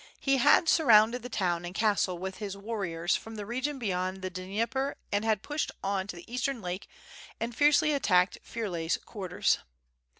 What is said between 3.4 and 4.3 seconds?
region beyond